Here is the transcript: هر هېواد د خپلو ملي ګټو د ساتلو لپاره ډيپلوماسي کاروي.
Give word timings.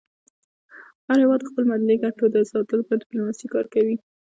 هر 1.07 1.17
هېواد 1.23 1.39
د 1.41 1.45
خپلو 1.51 1.67
ملي 1.71 1.95
ګټو 2.03 2.25
د 2.31 2.37
ساتلو 2.51 2.79
لپاره 2.81 2.99
ډيپلوماسي 3.01 3.45
کاروي. 3.53 3.95